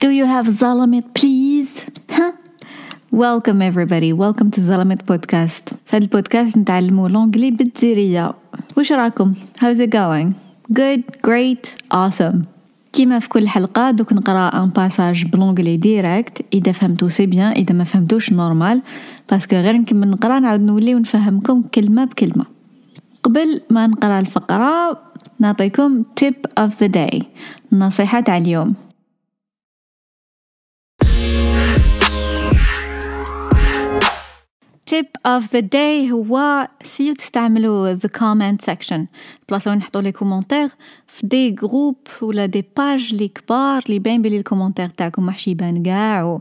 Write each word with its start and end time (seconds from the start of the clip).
Do 0.00 0.10
you 0.10 0.26
have 0.26 0.46
Zalamit 0.46 1.12
please? 1.12 1.84
Huh? 2.08 2.32
Welcome 3.10 3.60
everybody, 3.60 4.12
welcome 4.12 4.48
to 4.52 4.60
Zalamit 4.60 5.02
podcast. 5.04 5.74
في 5.84 5.96
هذا 5.96 6.04
البودكاست 6.04 6.58
نتعلموا 6.58 7.08
l'anglais 7.08 7.50
بالجزيرية. 7.50 8.34
وش 8.76 8.92
راكم؟ 8.92 9.34
How's 9.60 9.80
it 9.80 9.90
going? 9.90 10.34
Good, 10.72 11.02
great, 11.26 11.74
awesome. 11.94 12.36
كيما 12.92 13.18
في 13.18 13.28
كل 13.28 13.48
حلقة 13.48 13.90
دوك 13.90 14.12
نقرا 14.12 14.62
un 14.62 14.68
passage 14.68 15.26
ب 15.26 15.31
l'anglais 15.31 15.76
direct 15.76 16.44
اذا 16.54 16.72
فهمتو 16.72 17.08
c'est 17.08 17.26
bien 17.26 17.52
اذا 17.52 17.74
ما 17.74 17.84
فهمتوش 17.84 18.32
normal 18.32 18.82
parce 19.30 19.46
que 19.46 19.56
غير 19.56 19.76
نكمل 19.76 20.10
نقرا 20.10 20.38
نعاود 20.38 20.60
نولي 20.60 20.94
ونفهمكم 20.94 21.62
كلمة 21.62 22.04
بكلمة 22.04 22.44
قبل 23.22 23.60
ما 23.70 23.86
نقرا 23.86 24.20
الفقرة 24.20 25.00
نعطيكم 25.38 26.02
tip 26.20 26.64
of 26.64 26.70
the 26.72 26.88
day 26.88 27.24
النصيحة 27.72 28.20
تاع 28.20 28.36
اليوم 28.36 28.74
tip 34.90 35.10
of 35.26 35.44
the 35.50 35.62
day 35.62 36.12
هو 36.12 36.68
سيو 36.82 37.14
تستعملوا 37.14 37.94
the 37.94 38.08
comment 38.18 38.70
section. 38.70 39.00
بلاصة 39.48 39.70
وين 39.70 39.78
نحطوا 39.78 40.00
لي 40.00 40.12
كومونتير 40.12 40.68
في 41.06 41.26
دي 41.26 41.50
جروب 41.50 41.96
ولا 42.22 42.46
دي 42.46 42.64
باج 42.76 43.14
لي 43.14 43.28
كبار 43.28 43.82
لي 43.88 43.98
باين 43.98 44.22
بلي 44.22 44.38
الكومونتير 44.38 44.88
تاعكم 44.88 45.26
محشي 45.26 45.50
يبان 45.50 45.82
كاع 45.82 46.24
و 46.24 46.40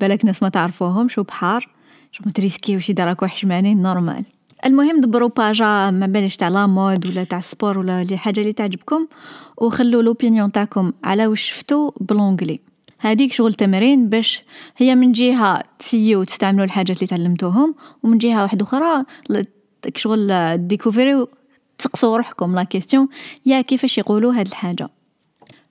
بالك 0.00 0.24
ناس 0.24 0.42
ما 0.42 0.48
تعرفوهم 0.48 1.08
شو 1.08 1.22
بحار 1.22 1.68
شو 2.12 2.22
متريسكي 2.26 2.76
وش 2.76 2.90
يدراك 2.90 3.22
وحش 3.22 3.44
معني 3.44 3.74
نورمال 3.74 4.24
المهم 4.66 5.00
دبروا 5.00 5.28
باجا 5.28 5.90
ما 5.90 6.06
باليش 6.06 6.36
تاع 6.36 6.48
la 6.48 6.66
mode 6.66 7.06
ولا 7.06 7.24
تاع 7.24 7.40
sport 7.40 7.78
ولا 7.78 8.04
لي 8.04 8.16
حاجة 8.16 8.40
اللي 8.40 8.52
تعجبكم. 8.52 9.06
وخلوا 9.56 10.02
l'opinion 10.02 10.52
تاعكم 10.52 10.92
على 11.04 11.26
وش 11.26 11.42
شفتوا 11.42 11.90
ب 12.00 12.05
l'anglais. 12.05 12.60
هذيك 13.02 13.32
شغل 13.32 13.54
تمرين 13.54 14.08
باش 14.08 14.42
هي 14.76 14.94
من 14.94 15.12
جهة 15.12 15.62
تسيو 15.78 16.24
تستعملوا 16.24 16.64
الحاجات 16.64 16.96
اللي 16.96 17.06
تعلمتوهم 17.06 17.74
ومن 18.02 18.18
جهة 18.18 18.42
واحدة 18.42 18.64
أخرى 18.64 19.04
شغل 19.96 20.58
ديكوفيريو 20.68 21.28
تسقسوا 21.78 22.16
روحكم 22.16 22.54
la 22.54 22.62
question 22.62 23.08
يا 23.46 23.60
كيفاش 23.60 23.98
يقولوا 23.98 24.34
هاد 24.34 24.46
الحاجة. 24.46 24.88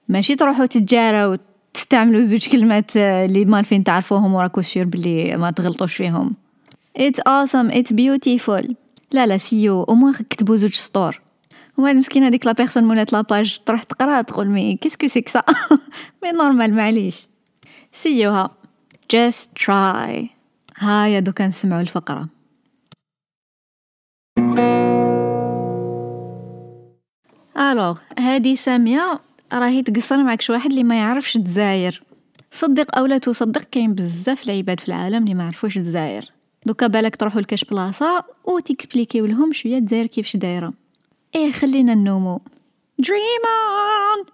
ماشي 0.10 0.36
تروحوا 0.36 0.66
تتجاراو 0.66 1.38
تستعملوا 1.74 2.22
زوج 2.22 2.50
كلمات 2.50 2.98
اللي 2.98 3.46
ما 3.46 3.62
فين 3.62 3.84
تعرفوهم 3.84 4.34
وراكو 4.34 4.62
sûr 4.62 4.86
بلي 4.86 5.38
ما 5.38 5.52
تغلطوش 5.52 5.96
فيهم. 5.96 6.36
It's 7.00 7.20
awesome, 7.30 7.72
it's 7.72 7.94
beautiful. 7.94 8.74
لا 9.12 9.26
لا 9.26 9.38
سيو 9.38 9.84
أو 9.84 10.12
كتبوا 10.30 10.56
زوج 10.56 10.74
سطور. 10.74 11.21
ومن 11.78 11.96
مسكينة 11.96 12.30
ديك 12.30 12.46
la 12.46 12.52
personne 12.52 12.84
مولات 12.84 13.14
la 13.14 13.29
page 13.29 13.60
تروح 13.66 13.84
تقرا 13.84 14.22
تقول 14.22 14.48
mais 14.48 14.76
qu'est-ce 14.76 15.00
que 15.00 15.08
c'est 15.08 15.30
que 15.30 15.38
ça 15.38 15.44
mais 16.24 16.32
normal 16.32 16.74
معليش. 16.74 17.28
سيوها. 17.92 18.52
Just 19.14 19.64
try. 19.64 20.26
هيا 20.78 21.20
دوكا 21.20 21.48
نسمعوا 21.48 21.82
الفقرة. 21.82 22.30
alors 27.58 28.00
هادي 28.20 28.56
سامية. 28.56 29.20
راهي 29.54 29.84
تقصر 29.84 30.24
معك 30.24 30.42
شي 30.42 30.52
واحد 30.52 30.70
اللي 30.70 30.84
ما 30.84 30.96
يعرفش 30.96 31.36
الجزائر. 31.36 32.04
صدق 32.52 32.98
أو 32.98 33.06
لا 33.06 33.18
تصدق 33.18 33.62
كاين 33.62 33.94
بزاف 33.94 34.44
العباد 34.44 34.80
في 34.80 34.88
العالم 34.88 35.24
اللي 35.24 35.34
ما 35.34 35.44
يعرفوش 35.44 35.78
الجزائر. 35.78 36.32
دوكا 36.66 36.88
بالك 36.88 37.16
تروحوا 37.16 37.42
لكاش 37.42 37.64
بلاصة 37.64 38.24
و 38.44 38.60
تيكسبليكيو 38.60 39.26
لهم 39.26 39.54
شوية 39.54 39.78
الجزائر 39.78 40.08
كيفاش 40.08 40.38
دايرة. 40.38 40.74
إيه 41.36 41.52
خلينا 41.52 41.96
نومو 41.96 42.42
dream 43.02 43.44
on! 43.46 44.28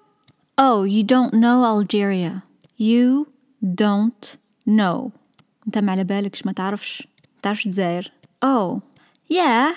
Oh 0.57 0.83
you 0.83 1.03
don't 1.03 1.33
know 1.33 1.63
Algeria. 1.63 2.43
You 2.79 3.27
don't 3.63 4.37
know. 4.69 5.11
أنت 5.67 5.77
ما 5.77 5.91
على 5.91 6.03
بالكش 6.03 6.45
ما 6.45 6.51
تعرفش؟ 6.51 7.07
تعرفش 7.41 7.65
الجزائر 7.65 8.11
oh 8.45 8.79
yeah. 9.33 9.75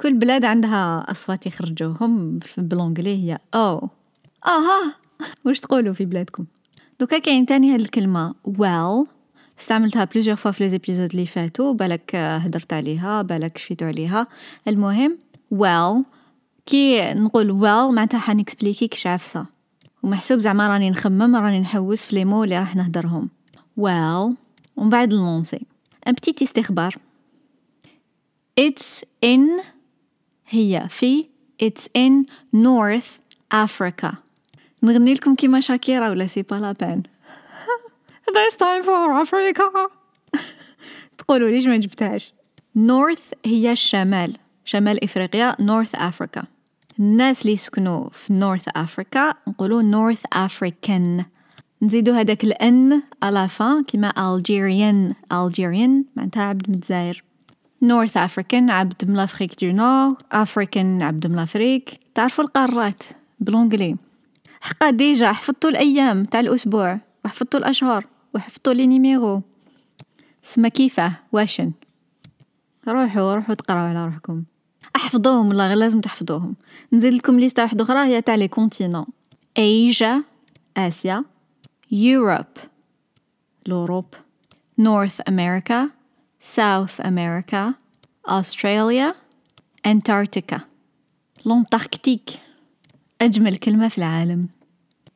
كل 0.00 0.14
بلاد 0.14 0.44
عندها 0.44 1.06
أصوات 1.10 1.46
يخرجوهم 1.46 2.40
بال 2.58 2.71
anglais 2.71 3.16
هي 3.24 3.38
oh. 3.56 3.88
أها. 4.46 4.94
واش 5.44 5.60
تقولوا 5.60 5.94
في 5.94 6.04
بلادكم؟ 6.04 6.44
دوكا 7.00 7.18
كاين 7.18 7.46
تاني 7.46 7.74
هاد 7.74 7.80
الكلمة 7.80 8.34
well 8.48 9.08
استعملتها 9.60 10.04
plusieurs 10.04 10.36
fois 10.36 10.50
في 10.50 10.64
les 10.64 10.70
épisodes 10.70 11.10
اللي 11.10 11.26
فاتو 11.26 11.72
بالك 11.72 12.14
هدرت 12.14 12.72
عليها 12.72 13.22
بالك 13.22 13.58
شفيتو 13.58 13.86
عليها. 13.86 14.26
المهم 14.68 15.18
well. 15.54 16.19
كي 16.66 17.14
نقول 17.14 17.60
well 17.60 17.94
معناتها 17.94 18.18
حنكسبليكي 18.18 18.88
كش 18.88 19.06
عفسة 19.06 19.46
ومحسوب 20.02 20.40
زعما 20.40 20.68
راني 20.68 20.90
نخمم 20.90 21.36
راني 21.36 21.60
نحوس 21.60 22.06
في 22.06 22.14
les 22.14 22.24
mots 22.24 22.44
اللي 22.44 22.58
راح 22.58 22.76
نهدرهم. 22.76 23.28
Well 23.80 24.34
ومن 24.76 24.90
بعد 24.90 25.14
نلونسي. 25.14 25.60
une 26.06 26.12
petite 26.12 26.42
استخبار 26.42 26.96
it's 28.60 29.04
in 29.24 29.64
هي 30.48 30.86
في 30.90 31.26
it's 31.62 31.82
in 31.98 32.26
North 32.56 33.20
Africa. 33.54 34.14
نغني 34.82 35.14
لكم 35.14 35.34
كيما 35.34 35.60
شاكيرا 35.60 36.10
ولا 36.10 36.26
سي 36.26 36.42
با 36.42 36.56
لا 36.56 36.72
بان 36.72 37.02
This 38.36 38.54
time 38.54 38.82
for 38.84 39.22
Africa. 39.24 39.90
تقولوا 41.18 41.50
ليش 41.50 41.66
ما 41.66 41.76
جبتهاش. 41.76 42.32
North 42.78 43.34
هي 43.44 43.72
الشمال. 43.72 44.36
شمال 44.64 45.04
إفريقيا 45.04 45.52
North 45.52 45.98
Africa. 45.98 46.44
الناس 46.98 47.42
اللي 47.42 47.52
يسكنوا 47.52 48.08
في 48.10 48.40
North 48.40 48.80
Africa 48.82 49.36
نقولوا 49.48 49.82
North 49.82 50.38
African. 50.48 51.24
نزيدو 51.82 52.12
هذاك 52.12 52.44
الأن 52.44 53.02
على 53.22 53.48
فان 53.48 53.84
كيما 53.84 54.10
Algerian 54.10 55.14
Algerian 55.34 56.16
معناتها 56.16 56.42
عبد 56.42 56.68
الجزائر 56.68 57.24
North 57.84 58.28
African 58.28 58.70
عبد 58.70 59.04
من 59.04 59.14
l'Afrique 59.14 59.64
du 59.64 59.72
Nord 59.72 60.14
African 60.34 61.02
عبد 61.02 61.26
من 61.26 61.36
l'Afrique 61.36 62.00
تعرفوا 62.14 62.44
القارات 62.44 63.02
ب 63.40 63.46
l'anglais 63.46 63.96
حقا 64.60 64.90
déjà 64.90 65.32
حفظتوا 65.32 65.70
الأيام 65.70 66.24
تاع 66.24 66.40
الأسبوع 66.40 67.00
وحفظتوا 67.24 67.60
الأشهر 67.60 68.06
وحفظتوا 68.34 68.72
les 68.72 68.86
numéros. 68.86 69.42
سما 70.42 70.68
كيفه 70.68 71.12
واشن. 71.32 71.72
روحوا 72.92 73.34
روحوا 73.34 73.54
تقراو 73.54 73.86
على 73.86 74.04
روحكم. 74.04 74.44
أحفظوهم 74.96 75.48
والله 75.48 75.66
غير 75.68 75.76
لازم 75.76 76.00
تحفظوهم. 76.00 76.56
نزيد 76.92 77.14
لكم 77.14 77.40
ليستا 77.40 77.62
واحدة 77.62 77.84
أخرى 77.84 77.98
هي 77.98 78.22
تاع 78.22 78.34
les 78.34 78.48
continents 78.48 79.06
Asia 79.58 80.22
آسيا 80.76 81.24
Europe 81.90 82.46
l'Europe 83.66 84.04
North 84.78 85.20
America 85.28 85.90
South 86.40 87.00
America 87.00 87.74
استراليا 88.26 89.14
Antarctica 89.86 90.60
l'Antarctique 91.46 92.30
أجمل 93.20 93.56
كلمة 93.56 93.88
في 93.88 93.98
العالم. 93.98 94.48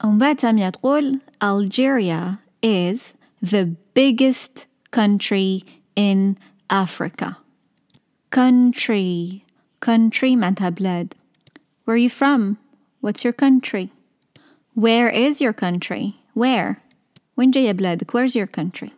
ومن 0.04 0.18
بعد 0.18 0.40
سامية 0.40 0.68
تقول 0.68 1.18
Algeria 1.44 2.38
is 2.66 2.98
the 3.50 3.68
biggest 3.94 4.66
country 4.96 5.64
in 5.96 6.36
Africa. 6.70 7.43
country 8.33 9.41
country 9.85 10.35
معناتها 10.35 10.69
بلاد 10.69 11.13
Where 11.85 11.95
are 11.95 11.97
you 11.97 12.09
from? 12.09 12.57
What's 13.01 13.23
your 13.23 13.33
country? 13.33 13.89
Where 14.75 15.09
is 15.09 15.41
your 15.41 15.53
country? 15.53 16.15
Where? 16.35 16.81
وين 17.37 17.51
جاية 17.51 17.71
بلادك? 17.71 18.11
Where's 18.11 18.35
your 18.35 18.47
country? 18.47 18.91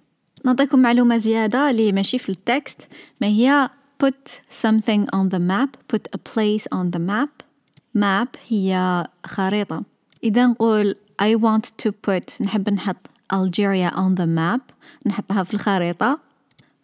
نعطيكم 0.46 0.80
معلومة 0.80 1.18
زيادة 1.18 1.70
اللي 1.70 1.92
ماشي 1.92 2.20
في 2.20 2.30
التكست 2.30 2.88
ما 3.22 3.28
هي 3.28 3.70
put 4.04 4.42
something 4.50 5.06
on 5.14 5.30
the 5.30 5.40
map 5.40 5.78
put 5.88 6.08
a 6.14 6.18
place 6.18 6.68
on 6.72 6.92
the 6.92 7.00
map 7.00 7.44
map 7.98 8.38
هي 8.48 9.08
خريطة 9.26 9.84
إذا 10.24 10.48
نقول 10.48 10.96
I 11.22 11.36
want 11.36 11.86
to 11.86 11.92
put 11.92 12.42
نحب 12.42 12.70
نحط 12.70 13.08
Algeria 13.34 13.92
on 13.92 14.16
the 14.16 14.26
map 14.26 14.62
نحطها 15.06 15.44
في 15.44 15.54
الخريطة 15.54 16.20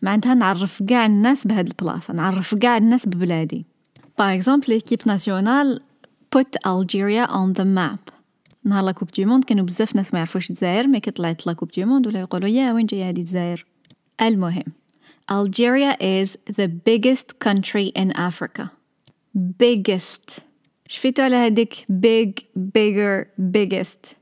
معناتها 0.03 0.35
نعرف 0.35 0.83
قاع 0.91 1.07
الناس 1.07 1.47
بهاد 1.47 1.67
البلاصة 1.67 2.15
نعرف 2.15 2.55
قاع 2.55 2.77
الناس 2.77 3.07
ببلادي. 3.07 3.67
par 4.19 4.35
exemple 4.35 4.67
l'équipe 4.69 5.01
nationale 5.07 5.81
put 6.37 6.57
Algeria 6.67 7.27
on 7.27 7.59
the 7.59 7.65
map. 7.65 8.13
نهار 8.65 8.85
la 8.85 8.93
coupe 8.93 9.11
du 9.11 9.25
monde 9.27 9.45
كانوا 9.45 9.65
بزاف 9.65 9.97
ناس 9.97 10.13
ما 10.13 10.19
يعرفوش 10.19 10.51
الجزائر 10.51 10.87
mais 10.87 11.01
كي 11.01 11.11
طلعت 11.11 11.47
la 11.47 11.57
du 11.77 11.85
monde 11.85 12.07
ولا 12.07 12.21
يقولوا 12.21 12.49
يا 12.49 12.73
وين 12.73 12.87
جاية 12.87 13.09
هذه 13.09 13.19
الجزائر؟ 13.19 13.67
المهم 14.21 14.73
Algeria 15.31 15.97
is 16.01 16.37
the 16.57 16.67
biggest 16.67 17.39
country 17.39 17.93
in 18.03 18.11
Africa. 18.13 18.65
Biggest. 19.37 20.41
شفيتو 20.89 21.23
على 21.23 21.37
هذيك 21.37 21.75
big 21.91 22.43
bigger 22.59 23.27
biggest. 23.57 24.15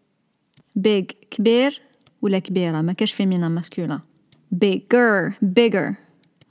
Big 0.79 1.15
كبير 1.31 1.81
ولا 2.23 2.39
كبيرة؟ 2.39 2.81
ما 2.81 2.93
كاش 2.93 3.13
féminin 3.13 3.49
masculin 3.49 4.01
bigger 4.56 5.34
bigger 5.44 5.96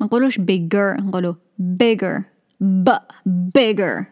ما 0.01 0.07
نقولوش 0.07 0.39
bigger 0.39 1.01
نقولو 1.01 1.37
bigger 1.61 2.23
ب 2.61 2.91
bigger 3.59 4.05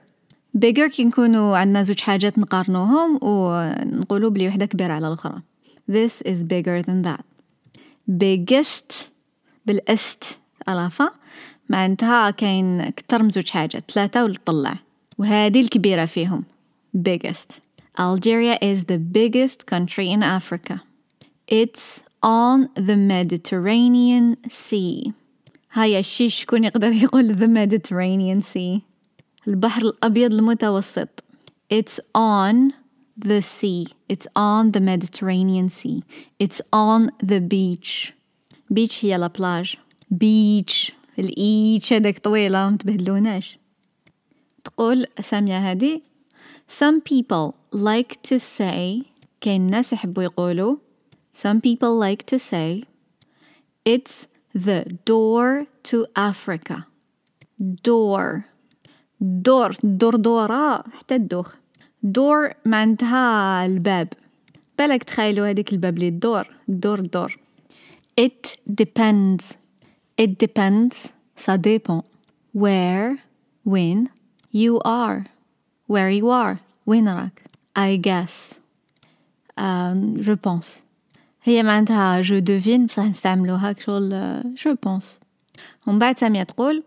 bigger 0.58 0.86
كي 0.86 1.04
نكونوا 1.04 1.56
عندنا 1.56 1.82
زوج 1.82 2.00
حاجات 2.00 2.38
نقارنوهم 2.38 3.18
ونقولوا 3.22 4.30
بلي 4.30 4.48
وحدة 4.48 4.66
كبيرة 4.66 4.92
على 4.92 5.08
الأخرى 5.08 5.42
this 5.90 6.22
is 6.28 6.44
bigger 6.44 6.82
than 6.82 7.02
that 7.08 7.24
biggest 8.08 8.94
بالاست 9.66 10.24
ألافا 10.68 11.10
معناتها 11.68 12.30
كاين 12.30 12.90
كتر 12.90 13.22
من 13.22 13.30
زوج 13.30 13.48
حاجات 13.48 13.90
ثلاثة 13.90 14.22
والطلع 14.22 14.74
وهذه 15.18 15.60
الكبيرة 15.60 16.04
فيهم 16.04 16.44
biggest 17.08 17.60
Algeria 17.98 18.56
is 18.62 18.84
the 18.84 18.98
biggest 18.98 19.66
country 19.66 20.08
in 20.10 20.22
Africa 20.22 20.80
It's 21.48 22.04
on 22.23 22.67
the 22.75 22.95
Mediterranean 22.95 24.37
Sea 24.49 25.11
هيا 25.71 25.99
الشي 25.99 26.29
شكون 26.29 26.63
يقدر 26.63 26.91
يقول 26.91 27.35
the 27.35 27.47
Mediterranean 27.47 28.41
Sea 28.41 28.81
البحر 29.47 29.81
الأبيض 29.81 30.33
المتوسط 30.33 31.23
It's 31.73 31.99
on 32.15 32.73
the 33.25 33.41
sea 33.41 33.87
It's 34.09 34.27
on 34.35 34.71
the 34.71 34.79
Mediterranean 34.79 35.69
Sea 35.69 36.03
It's 36.39 36.61
on 36.73 37.09
the 37.23 37.39
beach 37.39 38.13
beach 38.73 39.05
هي 39.05 39.17
لا 39.17 39.27
بلاج 39.27 39.75
beach 40.13 40.91
الإيتش 41.19 41.93
هذاك 41.93 42.19
طويلة 42.19 42.69
متبهدلوناش 42.69 43.59
تقول 44.63 45.07
سامية 45.21 45.71
هذه 45.71 46.01
Some 46.67 46.99
people 46.99 47.55
like 47.73 48.21
to 48.29 48.39
say 48.39 49.05
كاين 49.41 49.67
ناس 49.67 49.93
يحبوا 49.93 50.23
يقولوا 50.23 50.75
Some 51.36 51.60
people 51.60 51.96
like 51.96 52.24
to 52.26 52.38
say 52.38 52.84
it's 53.84 54.28
the 54.54 54.98
door 55.04 55.66
to 55.84 56.06
Africa 56.14 56.86
door 57.82 58.44
دور 59.20 59.76
دور 59.82 60.16
دورة 60.16 60.84
حتى 60.98 61.14
الدوخ 61.14 61.54
دور 62.02 62.50
معناتها 62.64 63.66
الباب 63.66 64.08
بالك 64.78 65.04
تخيلوا 65.04 65.50
هذيك 65.50 65.72
الباب 65.72 65.94
اللي 65.94 66.08
الدور 66.08 66.46
دور 66.68 67.00
دور 67.00 67.38
it 68.20 68.56
depends 68.82 69.56
it 70.20 70.38
depends 70.38 71.12
ça 71.36 71.56
dépend 71.56 72.04
where 72.52 73.18
when 73.64 74.08
you 74.52 74.80
are 74.84 75.24
where 75.86 76.10
you 76.10 76.28
are 76.30 76.56
وين 76.86 77.08
راك 77.08 77.42
I 77.76 77.96
guess 77.96 78.58
um, 79.56 80.20
je 80.20 80.32
pense 80.32 80.82
هي 81.47 81.63
معناتها 81.63 82.21
je 82.23 82.41
devine. 82.41 82.87
بصح 82.87 83.03
نستعملوها 83.03 83.71
كشغل 83.71 84.41
je 84.55 84.69
pense. 84.69 85.05
ومن 85.87 85.99
بعد 85.99 86.19
سامية 86.19 86.43
تقول 86.43 86.83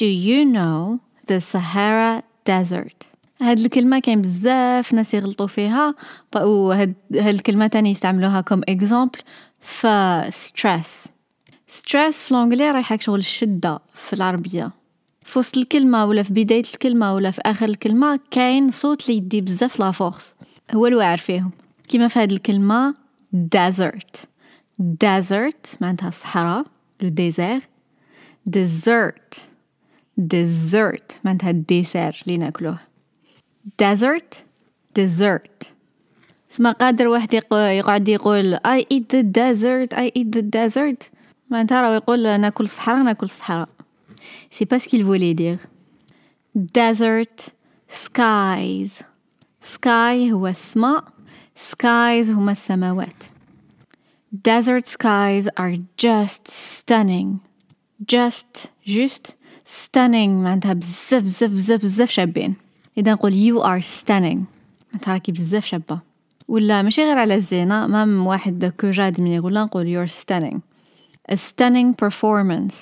Do 0.00 0.06
you 0.06 0.44
know 0.54 0.98
the 1.32 1.40
Sahara 1.52 2.22
Desert 2.50 3.06
هاد 3.40 3.58
الكلمة 3.58 3.98
كاين 3.98 4.22
بزاف 4.22 4.94
ناس 4.94 5.14
يغلطوا 5.14 5.46
فيها 5.46 5.94
وهاد 6.36 6.94
الكلمة 7.14 7.66
تاني 7.66 7.90
يستعملوها 7.90 8.40
كم 8.40 8.60
إكزامبل 8.68 9.18
ف 9.60 9.86
stress. 10.28 11.08
Stress 11.68 12.12
في 12.12 12.34
l'anglais 12.34 12.70
رايحة 12.70 12.98
شغل 13.00 13.18
الشدة 13.18 13.78
في 13.94 14.12
العربية. 14.12 14.70
في 15.24 15.38
وسط 15.38 15.56
الكلمة 15.56 16.04
ولا 16.04 16.22
في 16.22 16.32
بداية 16.32 16.62
الكلمة 16.74 17.14
ولا 17.14 17.30
في 17.30 17.40
آخر 17.44 17.68
الكلمة 17.68 18.20
كاين 18.30 18.70
صوت 18.70 19.02
اللي 19.02 19.16
يدي 19.16 19.40
بزاف 19.40 19.80
la 19.80 19.90
force. 19.90 20.34
هو 20.74 20.86
الواعر 20.86 21.18
فيهم. 21.18 21.50
كيما 21.88 22.08
في 22.08 22.18
هاد 22.18 22.32
الكلمة 22.32 22.94
desert. 23.34 24.26
Desert 25.04 25.76
معناتها 25.80 26.10
صحراء 26.10 26.66
le 27.00 27.08
désert 27.08 27.60
dessert 28.56 29.38
dessert 30.20 31.18
معناتها 31.24 31.50
ال 31.50 31.59
dessert 31.59 32.22
اللي 32.22 32.38
ناكلوه. 32.38 32.78
Desert 33.82 34.34
dessert 34.98 35.66
سما 36.48 36.72
قادر 36.72 37.08
واحد 37.08 37.34
يقعد 37.52 38.08
يقول 38.08 38.56
I 38.56 38.80
eat 38.94 39.16
the 39.16 39.22
desert 39.22 39.94
I 39.94 40.10
eat 40.18 40.36
the 40.36 40.42
desert. 40.42 41.10
معناتها 41.50 41.82
راهو 41.82 41.94
يقول 41.94 42.40
ناكل 42.40 42.64
الصحراء 42.64 43.02
ناكل 43.02 43.26
الصحراء 43.26 43.68
c'est 44.50 44.64
pas 44.64 44.78
ce 44.78 44.85
qu'il 44.85 45.04
voulait 45.04 45.32
dire 45.34 45.58
desert 46.58 47.50
skies. 47.88 49.02
Sky 49.74 50.32
هو 50.32 50.46
السماء. 50.46 51.04
Skies 51.70 52.30
هما 52.30 52.52
السماوات 52.52 53.24
desert 54.48 54.86
skies 54.86 55.48
are 55.58 55.76
just 55.96 56.48
stunning. 56.48 57.40
Just 58.12 58.70
just 58.86 59.34
stunning. 59.64 60.30
معناتها 60.30 60.72
بزاف 60.72 61.22
بزاف 61.22 61.50
بزاف 61.50 61.80
بزاف 61.82 62.10
شابين. 62.10 62.54
إذا 62.98 63.12
نقول 63.12 63.32
you 63.32 63.62
are 63.62 63.84
stunning. 63.84 64.38
معناتها 64.92 65.12
راكي 65.12 65.32
بزاف 65.32 65.64
شابة. 65.64 66.00
ولا 66.48 66.82
ماشي 66.82 67.02
غير 67.02 67.18
على 67.18 67.34
الزينة 67.34 67.86
même 67.86 68.26
واحد 68.26 68.72
كوجاد 68.80 69.20
من 69.20 69.26
يقول 69.30 69.54
نقول 69.54 70.06
you're 70.06 70.12
stunning. 70.12 70.58
A 71.32 71.36
stunning 71.36 71.94
performance. 72.04 72.74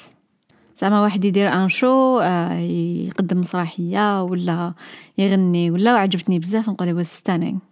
زعما 0.80 1.02
واحد 1.02 1.24
يدير 1.24 1.52
un 1.52 1.68
show 1.68 2.18
آه 2.18 2.58
يقدم 2.58 3.40
مسرحية 3.40 4.22
ولا 4.22 4.74
يغني 5.18 5.70
ولا 5.70 5.94
وعجبتني 5.94 6.38
بزاف 6.38 6.68
نقول 6.68 7.04
was 7.04 7.08
stunning. 7.08 7.67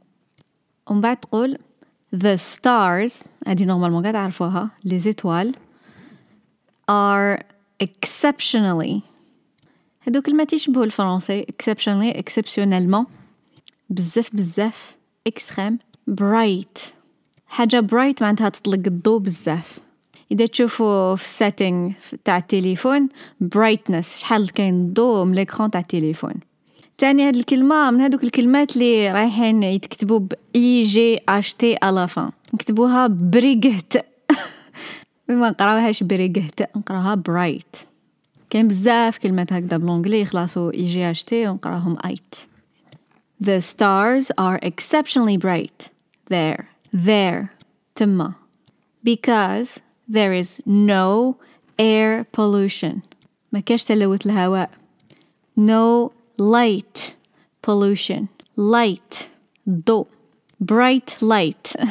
ومن 0.87 1.01
بعد 1.01 1.17
تقول 1.17 1.59
the 2.17 2.37
stars 2.37 3.27
هذه 3.47 3.65
normalement 3.65 4.03
قاعد 4.03 4.15
تعرفوها 4.15 4.71
les 4.85 4.99
étoiles 4.99 5.55
are 6.91 7.43
exceptionally 7.85 9.01
هادو 10.03 10.23
كلمات 10.23 10.53
يشبهوا 10.53 10.85
الفرنسي 10.85 11.43
exceptionally 11.43 12.17
exceptionnellement 12.23 13.07
بزاف 13.91 14.35
بزاف 14.35 14.97
extreme 15.29 15.75
bright. 16.11 16.81
حاجة 17.47 17.87
bright 17.87 18.23
معناتها 18.23 18.49
تطلق 18.49 18.83
الضوء 18.87 19.19
بزاف. 19.19 19.79
إذا 20.33 20.47
تشوفوا 20.47 21.17
في 21.17 21.23
ال 21.23 21.31
setting 21.31 21.93
تاع 22.25 22.37
التليفون 22.37 23.09
brightness 23.45 24.01
شحال 24.01 24.53
كاين 24.53 24.75
الضوء 24.75 25.25
من 25.25 25.35
l'écran 25.35 25.71
تاع 25.71 25.81
التليفون. 25.81 26.35
تاني 26.99 27.29
هاد 27.29 27.37
الكلمة 27.37 27.91
من 27.91 28.01
هادوك 28.01 28.25
الكلمات 28.25 28.77
اللي 28.77 29.13
رايحين 29.13 29.63
يتكتبوا 29.63 30.19
ب 30.19 30.33
i 30.57 30.83
g 30.83 31.55
h 31.55 31.66
t 31.66 31.77
à 31.77 31.86
la 31.86 32.04
fin 32.04 32.31
نكتبوها 32.55 33.07
بريغت 33.07 34.05
ما 35.29 35.51
نقراوهاش 35.51 36.03
بريغت 36.03 36.77
نقراوها 36.77 37.15
bright 37.15 37.77
كاين 38.51 38.69
بزاف 38.69 39.19
كلمات 39.19 39.53
هكذا 39.53 39.77
ب 39.77 39.81
l'anglais 39.81 40.21
يخلصوا 40.21 40.73
i 40.73 40.85
g 40.85 41.11
h 41.11 41.25
t 41.25 41.49
ونقراهم 41.49 41.97
ايت 42.05 42.35
The 43.39 43.61
stars 43.61 44.33
are 44.39 44.59
exceptionally 44.63 45.37
bright. 45.37 45.91
There. 46.31 46.71
There. 46.93 47.51
تما. 47.95 48.35
Because 49.05 49.81
there 50.09 50.33
is 50.33 50.61
no 50.67 51.37
air 51.79 52.25
pollution. 52.33 53.03
ما 53.53 53.61
كاش 53.61 53.85
تلوث 53.85 54.27
الهواء. 54.27 54.71
No 55.61 56.11
light 56.38 57.14
pollution 57.62 58.28
light 58.58 59.30
ضوء 59.70 60.08
bright 60.64 61.18
light 61.22 61.76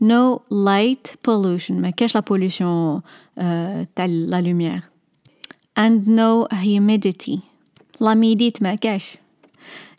no 0.00 0.42
light 0.50 1.16
pollution 1.22 1.72
ما 1.72 1.90
كاش 1.90 2.14
لا 2.14 2.20
pollution 2.20 3.02
تاع 3.94 4.06
لا 4.06 4.42
lumière 4.42 4.82
and 5.78 6.06
no 6.06 6.46
humidity 6.52 7.38
l'humidité 8.00 8.62
ما 8.62 8.74
كاش 8.74 9.16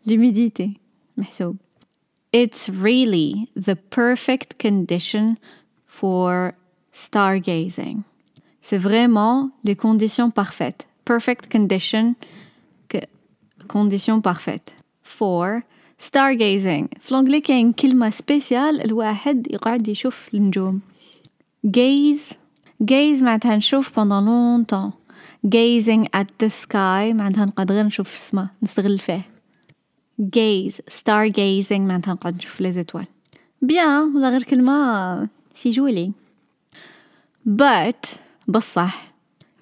l'humidité 0.08 0.70
محسوب 1.18 1.58
It's 2.34 2.68
really 2.68 3.48
the 3.56 3.76
perfect 3.76 4.58
condition 4.58 5.38
for 5.86 6.56
stargazing. 6.92 8.04
C'est 8.60 8.80
vraiment 8.80 9.52
les 9.64 9.76
conditions 9.76 10.32
parfaites. 10.32 10.88
Perfect 11.06 11.52
condition 11.52 12.16
condition 13.75 14.21
parfaite 14.23 14.73
for 15.03 15.63
stargazing. 15.99 16.87
في 17.01 17.15
l'anglais 17.15 17.43
كاين 17.43 17.73
كلمة 17.73 18.11
spéciale 18.11 18.85
الواحد 18.85 19.47
يقعد 19.53 19.89
يشوف 19.89 20.29
النجوم 20.35 20.81
gaze. 21.67 22.35
Gaze 22.85 23.23
معناتها 23.23 23.57
نشوف 23.57 24.01
pendant 24.01 24.25
longtemps. 24.29 24.93
Gazing 25.47 26.07
at 26.17 26.27
the 26.43 26.49
sky 26.49 27.15
معناتها 27.15 27.45
نقعد 27.45 27.73
غير 27.73 27.85
نشوف 27.85 28.15
السماء 28.15 28.47
نستغل 28.63 28.99
فيه 28.99 29.23
gaze. 30.23 30.75
Stargazing 30.75 31.81
معناتها 31.81 32.15
نقعد 32.15 32.37
نشوف 32.37 32.61
les 32.61 32.73
étoiles 32.73 33.07
bien 33.63 34.17
ولا 34.17 34.31
غير 34.31 34.43
كلمة 34.43 35.29
c'est 35.55 35.71
joli 35.71 36.13
but 37.49 38.19
بصح 38.49 39.08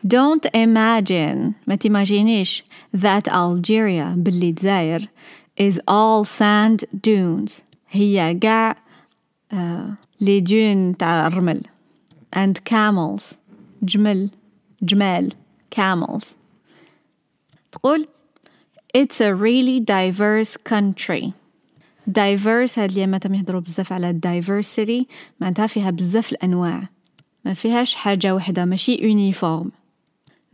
Don't 0.08 0.46
imagine 0.56 1.54
ما 1.68 1.76
تيماجينيش 1.76 2.64
that 2.98 3.32
Algeria 3.32 4.16
باللي 4.16 4.52
دزاير 4.52 5.10
is 5.62 5.76
all 5.76 6.26
sand 6.26 6.86
dunes 7.08 7.52
هي 7.90 8.40
قاع 8.44 8.76
uh, 9.54 9.58
لي 10.22 10.40
دون 10.40 10.98
تاع 10.98 11.28
الرمل 11.28 11.62
and 12.36 12.54
camels 12.70 13.36
جمل 13.84 14.30
جمال 14.82 15.34
camels 15.76 16.26
تقول 17.72 18.08
It's 18.98 19.22
a 19.22 19.34
really 19.34 19.80
diverse 19.80 20.58
country 20.58 21.32
diverse 22.10 22.80
هاد 22.80 22.92
اليوم 22.92 23.18
تم 23.18 23.34
يهضروا 23.34 23.62
بزاف 23.62 23.94
على 23.94 24.20
diversity 24.28 25.06
معناتها 25.40 25.68
فيها 25.68 25.92
بزاف 25.92 26.32
الأنواع 26.32 26.90
ما 27.46 27.54
فيهاش 27.54 27.96
حاجة 27.96 28.36
وحدة 28.36 28.66
ماشي 28.66 28.98
uniform 28.98 29.68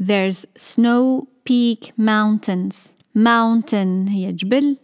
there's 0.01 0.45
snow 0.57 1.27
peak 1.45 1.91
mountains 1.97 2.93
mountain 3.15 4.07
هي 4.09 4.31
جبل 4.31 4.77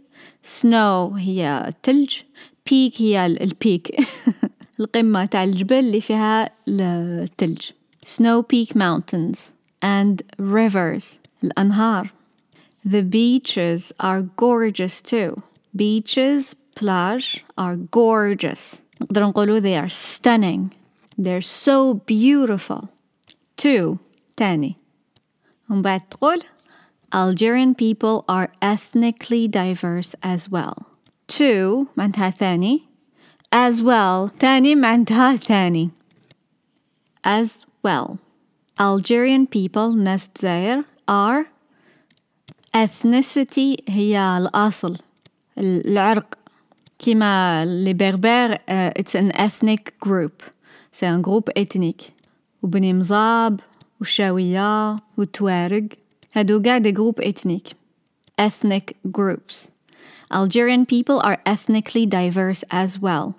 snow 0.43 1.13
هي 1.17 1.65
التلج 1.67 2.15
peak 2.69 3.01
هي 3.01 3.25
البيك 3.25 3.95
القمة 4.79 5.25
تاع 5.25 5.43
الجبل 5.43 5.75
اللي 5.79 6.01
فيها 6.01 6.49
التلج 6.67 7.61
snow 8.05 8.41
peak 8.41 8.75
mountains 8.75 9.39
and 9.83 10.21
rivers 10.39 11.19
الأنهار 11.43 12.09
the 12.85 13.01
beaches 13.01 13.93
are 13.99 14.21
gorgeous 14.21 15.01
too 15.01 15.41
beaches 15.75 16.55
plage 16.75 17.45
are 17.57 17.75
gorgeous 17.75 18.81
نقدر 19.01 19.23
نقولوا 19.23 19.59
they 19.59 19.85
are 19.85 19.89
stunning 19.89 20.69
they're 21.21 21.41
so 21.41 21.93
beautiful 21.93 22.87
two 23.57 23.97
تاني 24.37 24.75
ومن 25.69 25.81
بعد 25.81 26.01
تقول 26.01 26.41
Algerian 27.15 27.75
people 27.75 28.25
are 28.27 28.51
ethnically 28.61 29.47
diverse 29.47 30.15
as 30.23 30.49
well 30.49 30.87
two 31.27 31.87
معناتها 31.97 32.29
ثاني 32.29 32.83
as 33.55 33.81
well 33.81 34.31
ثاني 34.39 34.75
معناتها 34.75 35.35
ثاني 35.35 35.89
as 37.27 37.65
well 37.83 38.17
Algerian 38.79 39.47
people 39.47 39.95
ناس 39.95 40.27
الجزائر 40.27 40.83
are 41.07 41.45
ethnicity 42.77 43.75
هي 43.89 44.37
الأصل 44.37 44.97
العرق 45.57 46.37
كيما 46.99 47.65
لي 47.65 47.93
بربر 47.93 48.55
uh, 48.55 48.91
it's 48.99 49.15
an 49.15 49.31
ethnic 49.35 49.99
group 49.99 50.43
c'est 50.91 51.05
un 51.07 51.19
groupe 51.19 51.49
ethnique 51.55 52.11
وبني 52.63 52.93
مزاب 52.93 53.59
والشاوية 53.99 54.95
والتوارق 55.17 55.83
هادو 56.33 56.61
قاع 56.63 56.77
دي 56.77 56.93
group 56.93 57.23
ethnique 57.25 57.73
ethnic 58.41 58.93
groups 59.17 59.69
Algerian 60.33 60.85
people 60.85 61.19
are 61.21 61.37
ethnically 61.45 62.05
diverse 62.05 62.63
as 62.71 62.99
well 63.01 63.33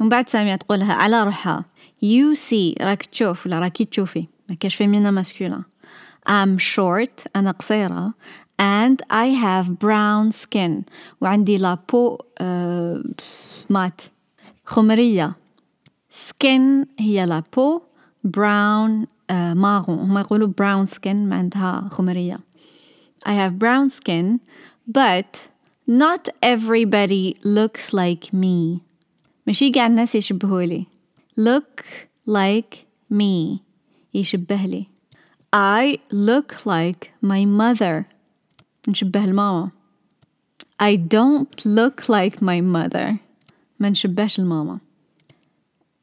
ومن 0.00 0.08
بعد 0.08 0.28
سامية 0.28 0.56
تقولها 0.56 0.94
على 0.94 1.22
روحها 1.22 1.64
you 2.04 2.36
see 2.36 2.82
راك 2.82 3.02
تشوف 3.06 3.46
ولا 3.46 3.58
راكي 3.58 3.84
تشوفي 3.84 4.26
ما 4.50 4.56
كاش 4.56 4.74
فيمينا 4.74 5.10
ماسكولا 5.10 5.62
I'm 6.28 6.58
short 6.58 7.26
أنا 7.36 7.50
قصيرة 7.50 8.14
and 8.60 8.96
I 9.10 9.26
have 9.44 9.78
brown 9.78 10.32
skin 10.32 10.82
وعندي 11.20 11.58
لابو 11.58 12.16
uh, 12.16 13.10
مات 13.70 14.00
خمرية 14.64 15.32
skin 16.12 16.86
هي 16.98 17.26
لابو 17.26 17.80
brown 18.28 19.06
uh, 19.24 19.32
مارون 19.32 19.98
هما 19.98 20.20
يقولوا 20.20 20.48
brown 20.48 20.86
skin 20.90 21.06
معناتها 21.06 21.88
خمرية 21.90 22.40
I 23.26 23.32
have 23.32 23.58
brown 23.58 23.88
skin 23.88 24.40
but 24.86 25.48
not 25.86 26.28
everybody 26.42 27.36
looks 27.44 27.92
like 27.92 28.32
me 28.32 28.80
ماشي 29.46 29.72
قاع 29.72 29.86
الناس 29.86 30.14
يشبهولي 30.14 30.86
look 31.40 31.84
like 32.28 32.76
me 33.12 33.58
يشبه 34.14 34.66
لي 34.66 34.86
I 35.56 35.98
look 36.12 36.54
like 36.66 37.10
my 37.22 37.44
mother 37.44 38.04
نشبه 38.88 39.24
الماما 39.24 39.70
I 40.82 40.96
don't 40.96 41.64
look 41.66 42.08
like 42.08 42.40
my 42.40 42.60
mother 42.60 43.14
ما 43.80 43.88
نشبهش 43.88 44.40
الماما 44.40 44.78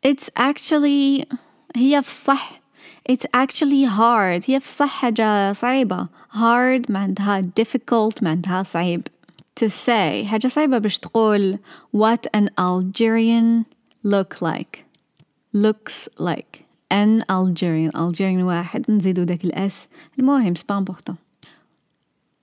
It's 0.07 0.29
actually 0.39 1.25
هي 1.75 2.01
في 2.01 2.07
الصح 2.07 2.61
It's 3.10 3.25
actually 3.34 3.86
hard 3.86 4.43
هي 4.50 4.60
في 4.60 4.65
الصح 4.65 4.89
حاجة 4.89 5.53
صعيبة 5.53 6.07
hard 6.34 6.91
معناتها 6.91 7.41
difficult 7.41 8.24
معناتها 8.24 8.63
صعيب 8.63 9.07
to 9.60 9.69
say 9.69 10.25
حاجة 10.25 10.48
صعيبة 10.48 10.77
باش 10.77 11.00
تقول 11.00 11.60
what 11.98 12.27
an 12.38 12.50
Algerian 12.60 13.65
look 14.03 14.41
like 14.41 14.84
looks 15.53 16.07
like 16.19 16.63
an 16.91 17.24
Algerian 17.29 17.91
Algerian 17.96 18.43
واحد 18.43 18.91
نزيدو 18.91 19.24
داك 19.24 19.46
الاس 19.46 19.88
المهم 20.19 20.55
سبا 20.55 20.86
important 20.86 21.15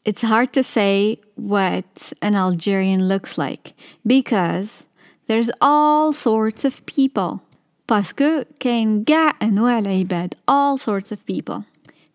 It's 0.05 0.21
hard 0.21 0.53
to 0.53 0.63
say 0.63 1.19
what 1.37 2.13
an 2.21 2.35
Algerian 2.35 3.09
looks 3.09 3.39
like 3.39 3.73
because 4.07 4.85
there's 5.29 5.51
all 5.63 6.13
sorts 6.13 6.65
of 6.67 6.85
people 6.85 7.41
باسكو 7.89 8.43
كاين 8.61 9.05
قاع 9.05 9.33
أنواع 9.43 9.79
العباد 9.79 10.35
all 10.35 10.79
sorts 10.81 11.13
of 11.13 11.19
people 11.33 11.63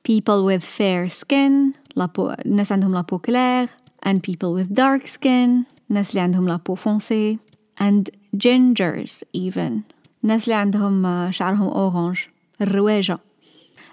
people 0.03 0.45
with 0.45 0.63
fair 0.63 1.09
skin 1.09 1.77
لابو 1.95 2.35
الناس 2.45 2.71
عندهم 2.71 2.93
لابو 2.93 3.17
كلير 3.17 3.67
and 4.05 4.17
people 4.17 4.55
with 4.59 4.73
dark 4.73 5.07
skin 5.07 5.65
الناس 5.89 6.09
اللي 6.09 6.19
عندهم 6.21 6.47
لابو 6.47 6.75
فونسي 6.75 7.37
and 7.81 8.03
gingers 8.35 9.23
even 9.37 9.71
الناس 10.23 10.43
اللي 10.43 10.55
عندهم 10.55 11.31
شعرهم 11.31 11.67
أورانج 11.67 12.17
الرواجة 12.61 13.19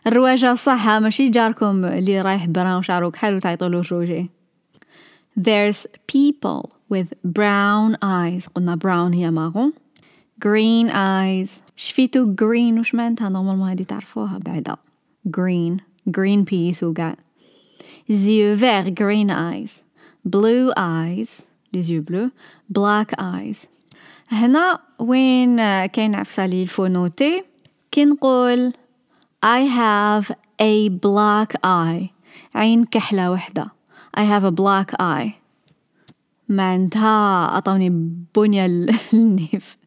الرواجة 0.06 0.54
صح 0.54 0.88
ماشي 0.88 1.28
جاركم 1.28 1.84
اللي 1.84 2.20
رايح 2.20 2.46
براون 2.46 2.82
شعره 2.82 3.08
كحل 3.08 3.34
وتعيطولو 3.34 3.82
روجي 3.92 4.30
There's 5.40 5.86
people 6.12 6.70
with 6.88 7.08
brown 7.22 7.96
eyes 8.02 8.48
قلنا 8.54 8.78
brown 8.84 9.14
هي 9.14 9.30
مارون 9.30 9.72
green 10.44 10.88
eyes 10.88 11.50
شفيتو 11.81 12.35
green 12.35 12.79
وش 12.79 12.95
معناتها؟ 12.95 13.29
normalement 13.29 13.69
هادي 13.69 13.83
تعرفوها 13.83 14.37
بعدا. 14.37 14.75
Green. 15.27 15.81
Green 16.09 16.45
peas 16.45 16.83
وقع 16.83 17.15
yeux 18.09 18.55
vert 18.55 18.93
green 18.93 19.29
eyes. 19.31 19.71
Blue 20.25 20.71
eyes. 20.77 21.29
Les 21.73 21.91
yeux 21.91 22.01
bleus. 22.01 22.31
Black 22.69 23.13
eyes. 23.19 23.67
هنا 24.29 24.79
وين 24.99 25.85
كاين 25.85 26.15
عفسة 26.15 26.45
لي 26.45 26.63
الفو 26.63 26.85
نوتي 26.85 27.43
كي 27.91 28.05
نقول 28.05 28.73
I 29.45 29.59
have 29.65 30.35
a 30.61 30.89
black 30.89 31.55
eye. 31.65 32.09
عين 32.55 32.85
كحلة 32.85 33.31
وحدة. 33.31 33.71
I 34.17 34.21
have 34.21 34.43
a 34.43 34.51
black 34.51 35.01
eye. 35.01 35.31
معناتها 36.49 37.45
عطوني 37.45 37.89
بنية 38.35 38.67
للنيف. 38.67 39.77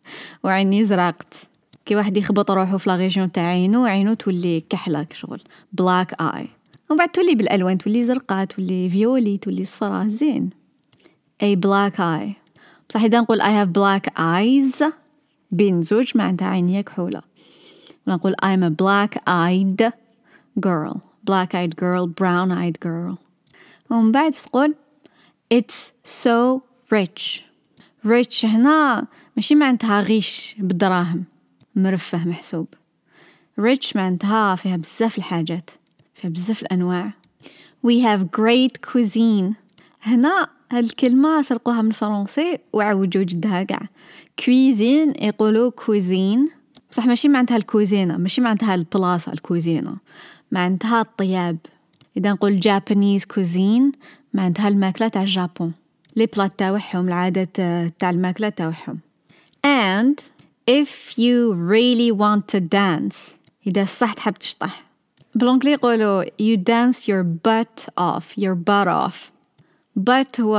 وعيني 0.44 0.84
زرقت. 0.84 1.53
كي 1.86 1.96
واحد 1.96 2.16
يخبط 2.16 2.50
روحو 2.50 2.78
في 2.78 2.88
la 2.88 2.99
région 2.99 3.32
تاع 3.32 3.46
عينو 3.46 3.84
عينو 3.84 4.14
تولي 4.14 4.60
كحلة 4.60 5.02
كشغل 5.02 5.42
black 5.72 6.20
eye 6.20 6.48
ومن 6.90 6.98
بعد 6.98 7.08
تولي 7.08 7.34
بالألوان 7.34 7.78
تولي 7.78 8.04
زرقاء 8.04 8.44
تولي 8.44 8.90
violet 8.90 9.38
تولي 9.38 9.64
صفرا 9.64 10.04
زين. 10.08 10.50
a 11.42 11.56
black 11.56 11.98
eye. 11.98 12.36
بصح 12.88 13.02
إذا 13.02 13.20
نقول 13.20 13.42
I 13.42 13.44
have 13.44 13.72
black 13.72 14.10
eyes 14.18 14.84
بين 15.50 15.82
زوج 15.82 16.16
معناتها 16.16 16.48
عينيا 16.48 16.80
كحولة 16.80 17.22
ولا 18.06 18.16
نقول 18.16 18.34
I'm 18.44 18.62
a 18.62 18.70
black 18.70 19.18
eyed 19.28 19.92
girl. 20.60 21.00
Black 21.24 21.54
eyed 21.54 21.76
girl 21.76 22.06
brown 22.06 22.50
eyed 22.52 22.80
girl. 22.80 23.18
ومن 23.90 24.12
بعد 24.12 24.32
تقول 24.32 24.74
it's 25.54 25.92
so 26.04 26.62
rich. 26.90 27.42
Rich 28.04 28.44
هنا 28.44 29.06
ماشي 29.36 29.54
معناتها 29.54 30.00
غيش 30.00 30.56
بالدراهم 30.58 31.24
مرفه 31.76 32.24
محسوب. 32.24 32.66
Rich 33.60 33.96
معناتها 33.96 34.54
فيها 34.54 34.76
بزاف 34.76 35.18
الحاجات 35.18 35.70
فيها 36.14 36.30
بزاف 36.30 36.62
الأنواع. 36.62 37.10
We 37.86 38.00
have 38.02 38.22
great 38.22 38.90
cuisine. 38.92 39.54
هنا 40.02 40.48
هاد 40.72 40.84
الكلمة 40.84 41.42
سرقوها 41.42 41.82
من 41.82 41.88
الفرنسي 41.88 42.58
وعوجوا 42.72 43.22
جدها 43.22 43.62
قاع 43.62 43.88
كويزين 44.44 45.12
يقولوا 45.20 45.70
كويزين 45.70 46.48
بصح 46.90 47.06
ماشي 47.06 47.28
معناتها 47.28 47.56
الكوزينة 47.56 48.16
ماشي 48.16 48.40
معناتها 48.40 48.74
البلاصة 48.74 49.32
الكوزينة. 49.32 49.96
معناتها 50.52 51.00
الطياب. 51.00 51.56
إذا 52.16 52.32
نقول 52.32 52.60
Japanese 52.60 53.24
cuisine 53.24 53.92
معناتها 54.34 54.68
الماكلة 54.68 55.08
تاع 55.08 55.22
ال 55.22 55.29
Japon. 55.29 55.72
les 56.16 56.26
plats 56.26 56.58
تاوعهم 56.58 57.08
العادات 57.08 57.56
تاع 57.98 58.10
الماكلة 58.10 58.48
تاوعهم 58.48 58.98
and 59.66 60.33
if 60.69 61.17
you 61.17 61.53
really 61.53 62.11
want 62.11 62.47
to 62.55 62.59
dance 62.59 63.35
إذا 63.67 63.85
صح 63.85 64.13
تحب 64.13 64.33
تشطح 64.33 64.83
بالانجلي 65.35 65.71
يقولوا 65.71 66.23
you 66.23 66.57
dance 66.57 66.97
your 67.07 67.23
butt 67.23 67.85
off 67.97 68.37
your 68.37 68.55
butt 68.55 68.87
off 68.87 69.31
butt 69.99 70.39
هو 70.39 70.57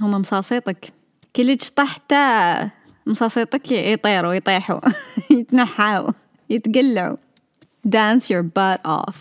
هما 0.00 0.18
مصاصيطك 0.18 0.92
كي 1.34 1.42
اللي 1.42 1.56
تشطح 1.56 1.96
تا 1.96 2.70
مصاصيطك 3.06 3.72
يطيروا 3.72 4.34
يطيحوا 4.34 4.80
يتنحاو 5.30 6.12
يتقلعوا 6.50 7.16
dance 7.88 8.22
your 8.22 8.42
butt 8.42 8.80
off 8.86 9.16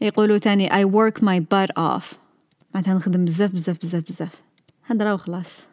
يقولوا 0.00 0.38
تاني 0.38 0.70
I 0.70 0.84
work 0.84 1.20
my 1.20 1.40
butt 1.40 1.70
off 1.78 2.14
معناتها 2.74 2.94
نخدم 2.94 3.24
بزاف 3.24 3.50
بزاف 3.50 3.78
بزاف 3.82 4.02
بزاف 4.08 4.32
هدرا 4.86 5.12
وخلاص 5.12 5.66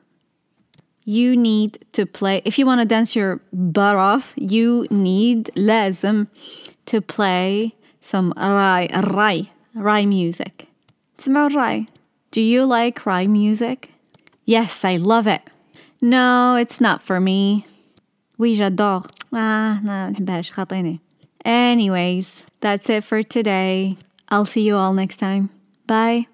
you 1.08 1.36
need 1.36 1.86
to 1.92 2.06
play 2.06 2.42
if 2.46 2.58
you 2.58 2.66
want 2.66 2.80
to 2.80 2.86
dance 2.86 3.16
your 3.16 3.42
butt 3.52 3.96
off 3.96 4.34
you 4.36 4.88
need 4.90 5.50
لازم 5.56 6.28
to 6.86 7.02
play 7.02 7.74
some 8.02 8.34
راي 8.38 8.88
راي 8.88 9.48
راي 9.75 10.06
music 10.06 10.66
تسمعوا 11.18 11.48
الراي 11.48 11.86
do 12.32 12.42
you 12.42 12.66
like 12.66 13.06
راي 13.06 13.28
music 13.28 13.90
yes 14.46 14.84
I 14.86 14.98
love 14.98 15.28
it 15.28 15.42
no 16.02 16.56
it's 16.56 16.80
not 16.80 17.02
for 17.02 17.20
me 17.20 17.66
oui 18.38 18.56
j'adore 18.56 19.04
ah 19.34 19.80
لا 19.84 20.10
نحبهاش 20.10 20.52
خاطيني 20.52 21.00
anyways 21.46 22.44
that's 22.62 22.90
it 22.90 23.04
for 23.04 23.22
today 23.24 23.98
I'll 24.30 24.46
see 24.46 24.62
you 24.62 24.75
all 24.75 24.94
next 24.94 25.18
time 25.18 25.50
bye 25.88 26.28